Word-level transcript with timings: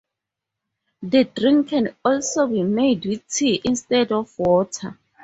The 1.03 1.25
drink 1.25 1.67
can 1.69 1.95
also 2.03 2.47
be 2.47 2.63
made 2.63 3.05
with 3.05 3.27
tea 3.27 3.61
instead 3.63 4.11
of 4.11 4.33
water. 4.39 4.97